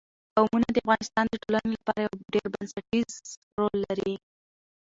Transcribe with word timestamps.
قومونه 0.35 0.67
د 0.71 0.77
افغانستان 0.83 1.25
د 1.29 1.35
ټولنې 1.43 1.71
لپاره 1.75 2.01
یو 2.05 2.13
ډېر 2.33 2.45
بنسټيز 2.53 3.09
رول 3.57 3.77
لري. 3.87 4.13